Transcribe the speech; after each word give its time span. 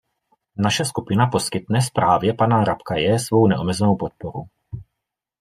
Naše 0.57 0.85
skupina 0.85 1.27
poskytne 1.27 1.81
zprávě 1.81 2.33
pana 2.33 2.63
Rapkaye 2.63 3.19
svou 3.19 3.47
neomezenou 3.47 3.95
podporu. 3.95 4.43